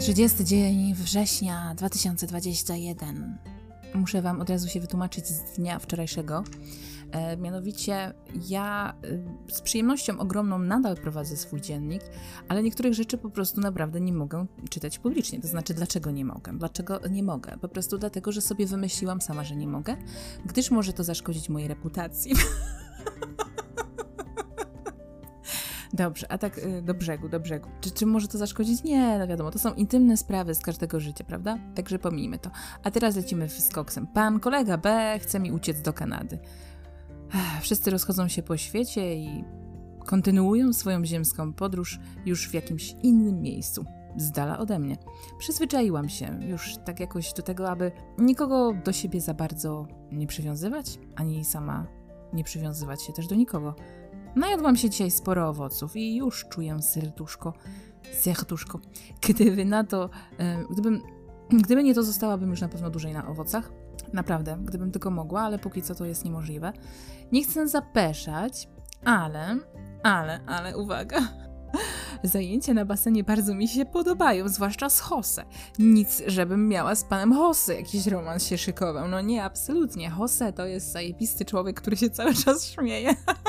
30 0.00 0.44
dzień 0.44 0.94
września 0.94 1.74
2021. 1.76 3.38
Muszę 3.94 4.22
Wam 4.22 4.40
od 4.40 4.50
razu 4.50 4.68
się 4.68 4.80
wytłumaczyć 4.80 5.26
z 5.26 5.56
dnia 5.56 5.78
wczorajszego. 5.78 6.44
E, 7.12 7.36
mianowicie, 7.36 8.14
ja 8.48 8.94
e, 9.48 9.52
z 9.52 9.60
przyjemnością 9.60 10.18
ogromną 10.18 10.58
nadal 10.58 10.96
prowadzę 10.96 11.36
swój 11.36 11.60
dziennik, 11.60 12.02
ale 12.48 12.62
niektórych 12.62 12.94
rzeczy 12.94 13.18
po 13.18 13.30
prostu 13.30 13.60
naprawdę 13.60 14.00
nie 14.00 14.12
mogę 14.12 14.46
czytać 14.70 14.98
publicznie. 14.98 15.40
To 15.40 15.48
znaczy, 15.48 15.74
dlaczego 15.74 16.10
nie 16.10 16.24
mogę? 16.24 16.52
Dlaczego 16.58 17.00
nie 17.10 17.22
mogę? 17.22 17.58
Po 17.60 17.68
prostu 17.68 17.98
dlatego, 17.98 18.32
że 18.32 18.40
sobie 18.40 18.66
wymyśliłam 18.66 19.20
sama, 19.20 19.44
że 19.44 19.56
nie 19.56 19.66
mogę, 19.66 19.96
gdyż 20.46 20.70
może 20.70 20.92
to 20.92 21.04
zaszkodzić 21.04 21.48
mojej 21.48 21.68
reputacji. 21.68 22.32
Dobrze, 25.92 26.32
a 26.32 26.38
tak 26.38 26.58
y, 26.58 26.82
do 26.82 26.94
brzegu, 26.94 27.28
do 27.28 27.40
brzegu. 27.40 27.68
Czy, 27.80 27.90
czy 27.90 28.06
może 28.06 28.28
to 28.28 28.38
zaszkodzić? 28.38 28.84
Nie, 28.84 29.18
no 29.18 29.26
wiadomo, 29.26 29.50
to 29.50 29.58
są 29.58 29.74
intymne 29.74 30.16
sprawy 30.16 30.54
z 30.54 30.60
każdego 30.60 31.00
życia, 31.00 31.24
prawda? 31.24 31.58
Także 31.74 31.98
pomijmy 31.98 32.38
to. 32.38 32.50
A 32.82 32.90
teraz 32.90 33.16
lecimy 33.16 33.48
z 33.48 33.68
koksem. 33.68 34.06
Pan 34.06 34.40
kolega 34.40 34.78
B 34.78 35.18
chce 35.22 35.40
mi 35.40 35.52
uciec 35.52 35.82
do 35.82 35.92
Kanady. 35.92 36.38
Wszyscy 37.60 37.90
rozchodzą 37.90 38.28
się 38.28 38.42
po 38.42 38.56
świecie 38.56 39.14
i 39.14 39.44
kontynuują 40.06 40.72
swoją 40.72 41.04
ziemską 41.04 41.52
podróż 41.52 41.98
już 42.26 42.48
w 42.48 42.54
jakimś 42.54 42.94
innym 43.02 43.42
miejscu, 43.42 43.84
z 44.16 44.30
dala 44.30 44.58
ode 44.58 44.78
mnie. 44.78 44.96
Przyzwyczaiłam 45.38 46.08
się 46.08 46.40
już 46.42 46.76
tak 46.84 47.00
jakoś 47.00 47.32
do 47.32 47.42
tego, 47.42 47.70
aby 47.70 47.92
nikogo 48.18 48.72
do 48.84 48.92
siebie 48.92 49.20
za 49.20 49.34
bardzo 49.34 49.86
nie 50.12 50.26
przywiązywać, 50.26 50.98
ani 51.16 51.44
sama 51.44 51.86
nie 52.32 52.44
przywiązywać 52.44 53.02
się 53.02 53.12
też 53.12 53.26
do 53.26 53.34
nikogo. 53.34 53.74
Najadłam 54.36 54.76
się 54.76 54.90
dzisiaj 54.90 55.10
sporo 55.10 55.48
owoców 55.48 55.96
i 55.96 56.16
już 56.16 56.44
czuję 56.48 56.82
serduszko, 56.82 57.52
serduszko. 58.12 58.80
Gdyby 59.28 59.64
na 59.64 59.84
to, 59.84 60.10
gdybym, 60.70 61.00
gdyby 61.50 61.82
nie 61.82 61.94
to, 61.94 62.02
zostałabym 62.02 62.50
już 62.50 62.60
na 62.60 62.68
pewno 62.68 62.90
dłużej 62.90 63.12
na 63.12 63.28
owocach. 63.28 63.72
Naprawdę, 64.12 64.58
gdybym 64.62 64.90
tylko 64.90 65.10
mogła, 65.10 65.40
ale 65.40 65.58
póki 65.58 65.82
co 65.82 65.94
to 65.94 66.04
jest 66.04 66.24
niemożliwe. 66.24 66.72
Nie 67.32 67.44
chcę 67.44 67.68
zapeszać, 67.68 68.68
ale, 69.04 69.58
ale, 70.02 70.40
ale 70.46 70.76
uwaga. 70.76 71.18
Zajęcia 72.22 72.74
na 72.74 72.84
basenie 72.84 73.24
bardzo 73.24 73.54
mi 73.54 73.68
się 73.68 73.84
podobają, 73.84 74.48
zwłaszcza 74.48 74.90
z 74.90 75.10
Jose. 75.10 75.44
Nic, 75.78 76.22
żebym 76.26 76.68
miała 76.68 76.94
z 76.94 77.04
panem 77.04 77.32
Jose 77.32 77.74
jakiś 77.74 78.06
romans 78.06 78.46
się 78.46 78.58
szykował. 78.58 79.08
No 79.08 79.20
nie, 79.20 79.44
absolutnie. 79.44 80.12
Jose 80.18 80.52
to 80.52 80.66
jest 80.66 80.92
zajebisty 80.92 81.44
człowiek, 81.44 81.80
który 81.80 81.96
się 81.96 82.10
cały 82.10 82.34
czas 82.34 82.66
śmieje. 82.66 83.14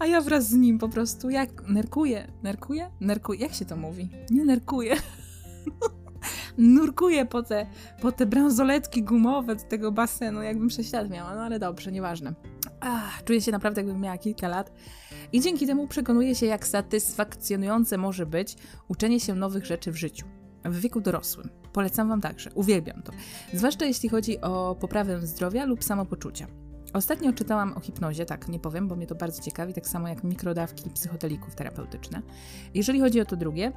A 0.00 0.06
ja 0.06 0.20
wraz 0.20 0.48
z 0.48 0.54
nim 0.54 0.78
po 0.78 0.88
prostu 0.88 1.30
jak 1.30 1.68
nerkuję, 1.68 2.32
nerkuję, 2.42 2.90
nerkuję, 3.00 3.40
jak 3.40 3.54
się 3.54 3.64
to 3.64 3.76
mówi? 3.76 4.08
Nie 4.30 4.44
nerkuję. 4.44 4.96
Nurkuję 6.58 7.26
po 7.26 7.42
te, 7.42 7.66
po 8.02 8.12
te 8.12 8.26
bransoletki 8.26 9.02
gumowe 9.02 9.56
do 9.56 9.62
tego 9.62 9.92
basenu, 9.92 10.42
jakbym 10.42 10.70
6 10.70 10.92
lat 10.92 11.10
miała, 11.10 11.34
no 11.34 11.40
ale 11.40 11.58
dobrze, 11.58 11.92
nieważne. 11.92 12.34
Ach, 12.80 13.24
czuję 13.24 13.40
się 13.40 13.52
naprawdę, 13.52 13.80
jakbym 13.80 14.00
miała 14.00 14.18
kilka 14.18 14.48
lat. 14.48 14.72
I 15.32 15.40
dzięki 15.40 15.66
temu 15.66 15.88
przekonuję 15.88 16.34
się, 16.34 16.46
jak 16.46 16.66
satysfakcjonujące 16.66 17.98
może 17.98 18.26
być 18.26 18.56
uczenie 18.88 19.20
się 19.20 19.34
nowych 19.34 19.66
rzeczy 19.66 19.92
w 19.92 19.96
życiu. 19.96 20.26
W 20.64 20.80
wieku 20.80 21.00
dorosłym. 21.00 21.48
Polecam 21.72 22.08
Wam 22.08 22.20
także, 22.20 22.50
uwielbiam 22.54 23.02
to. 23.02 23.12
Zwłaszcza 23.52 23.84
jeśli 23.84 24.08
chodzi 24.08 24.40
o 24.40 24.76
poprawę 24.80 25.26
zdrowia 25.26 25.64
lub 25.64 25.84
samopoczucia. 25.84 26.46
Ostatnio 26.92 27.32
czytałam 27.32 27.76
o 27.76 27.80
hipnozie, 27.80 28.26
tak, 28.26 28.48
nie 28.48 28.58
powiem, 28.58 28.88
bo 28.88 28.96
mnie 28.96 29.06
to 29.06 29.14
bardzo 29.14 29.42
ciekawi, 29.42 29.74
tak 29.74 29.86
samo 29.86 30.08
jak 30.08 30.24
mikrodawki 30.24 30.90
psychotelików 30.90 31.54
terapeutyczne. 31.54 32.22
Jeżeli 32.74 33.00
chodzi 33.00 33.20
o 33.20 33.24
to 33.24 33.36
drugie, 33.36 33.72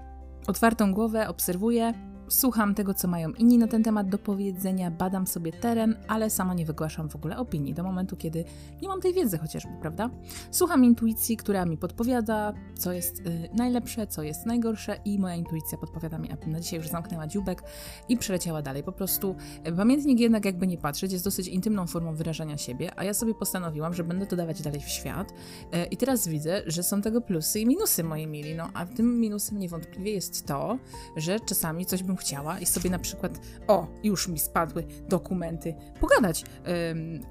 otwartą 0.48 0.94
głowę 0.94 1.28
obserwuję, 1.28 1.94
Słucham 2.34 2.76
tego, 2.76 2.94
co 2.94 3.08
mają 3.08 3.32
inni 3.32 3.58
na 3.58 3.68
ten 3.68 3.84
temat 3.84 4.10
do 4.10 4.18
powiedzenia, 4.18 4.92
badam 4.92 5.28
sobie 5.28 5.52
teren, 5.52 5.96
ale 6.08 6.30
sama 6.30 6.54
nie 6.54 6.66
wygłaszam 6.66 7.10
w 7.10 7.16
ogóle 7.16 7.38
opinii 7.38 7.74
do 7.74 7.84
momentu, 7.84 8.18
kiedy 8.18 8.46
nie 8.82 8.88
mam 8.88 9.02
tej 9.02 9.14
wiedzy 9.14 9.38
chociażby, 9.38 9.72
prawda? 9.82 10.10
Słucham 10.52 10.86
intuicji, 10.86 11.38
która 11.38 11.66
mi 11.66 11.78
podpowiada, 11.78 12.54
co 12.78 12.92
jest 12.92 13.20
y, 13.20 13.50
najlepsze, 13.54 14.08
co 14.08 14.24
jest 14.24 14.46
najgorsze 14.46 15.00
i 15.06 15.20
moja 15.20 15.36
intuicja 15.36 15.78
podpowiada 15.78 16.18
mi, 16.18 16.32
abym 16.32 16.52
na 16.52 16.60
dzisiaj 16.60 16.80
już 16.80 16.88
zamknęła 16.88 17.28
dziubek 17.28 17.64
i 18.10 18.18
przeleciała 18.18 18.62
dalej. 18.62 18.84
Po 18.84 18.92
prostu 18.92 19.36
y, 19.68 19.72
pamiętnik 19.72 20.20
jednak, 20.20 20.46
jakby 20.46 20.68
nie 20.68 20.78
patrzeć, 20.78 21.12
jest 21.12 21.26
dosyć 21.26 21.48
intymną 21.48 21.88
formą 21.88 22.16
wyrażania 22.16 22.58
siebie, 22.58 22.92
a 22.96 23.04
ja 23.04 23.14
sobie 23.14 23.34
postanowiłam, 23.34 23.94
że 23.94 24.04
będę 24.04 24.26
to 24.26 24.36
dawać 24.36 24.62
dalej 24.62 24.82
w 24.82 24.90
świat 24.90 25.32
y, 25.32 25.86
i 25.92 25.98
teraz 25.98 26.28
widzę, 26.28 26.62
że 26.68 26.84
są 26.84 27.02
tego 27.02 27.22
plusy 27.22 27.60
i 27.60 27.66
minusy, 27.66 28.04
moi 28.04 28.28
mili, 28.28 28.56
no 28.56 28.70
a 28.74 28.86
tym 28.86 29.20
minusem 29.20 29.60
niewątpliwie 29.60 30.12
jest 30.12 30.46
to, 30.46 30.78
że 31.18 31.40
czasami 31.40 31.86
coś 31.86 32.04
bym 32.04 32.16
chciała 32.24 32.60
i 32.60 32.66
sobie 32.66 32.90
na 32.90 33.00
przykład, 33.00 33.40
o, 33.68 33.88
już 34.04 34.28
mi 34.28 34.40
spadły 34.40 34.86
dokumenty, 35.10 35.76
pogadać, 36.00 36.46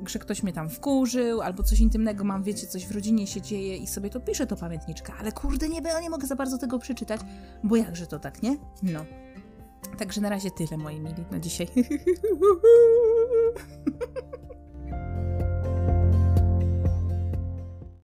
że 0.06 0.18
ktoś 0.18 0.42
mnie 0.42 0.52
tam 0.52 0.70
wkurzył, 0.70 1.40
albo 1.40 1.62
coś 1.62 1.80
intymnego 1.80 2.24
mam, 2.24 2.42
wiecie, 2.42 2.66
coś 2.66 2.86
w 2.86 2.92
rodzinie 2.92 3.26
się 3.26 3.40
dzieje 3.40 3.76
i 3.76 3.86
sobie 3.86 4.10
to 4.10 4.20
piszę, 4.20 4.46
to 4.46 4.56
pamiętniczka, 4.56 5.14
ale 5.20 5.32
kurde, 5.32 5.68
nie, 5.68 5.80
nie 6.02 6.10
mogę 6.10 6.26
za 6.26 6.36
bardzo 6.36 6.58
tego 6.58 6.78
przeczytać, 6.78 7.20
bo 7.64 7.76
jakże 7.76 8.06
to 8.06 8.18
tak, 8.18 8.42
nie? 8.42 8.56
No. 8.82 9.04
Także 9.98 10.20
na 10.20 10.28
razie 10.28 10.50
tyle, 10.50 10.76
moi 10.76 11.00
mili, 11.00 11.24
na 11.30 11.38
dzisiaj. 11.40 11.66